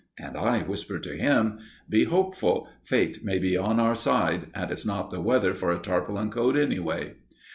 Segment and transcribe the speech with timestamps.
[0.17, 2.67] And I whispered to him: "Be hopeful.
[2.83, 6.57] Fate may be on our side, and it's not the weather for a tarpaulin coat,
[6.57, 7.17] anyway."